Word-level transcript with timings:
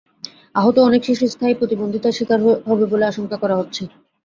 আহত 0.55 0.75
অনেক 0.79 1.01
শিশু 1.05 1.23
স্থায়ী 1.27 1.53
প্রতিবন্ধিতার 1.59 2.17
শিকার 2.17 2.39
হবে 2.69 2.85
বলে 2.91 3.05
আশঙ্কা 3.07 3.37
করা 3.39 3.55
হচ্ছে। 3.59 3.83